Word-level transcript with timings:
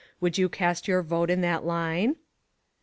Would 0.19 0.35
you 0.35 0.49
cast 0.49 0.87
your 0.87 1.03
vote 1.03 1.29
in 1.29 1.41
that 1.41 1.63
line 1.63 2.15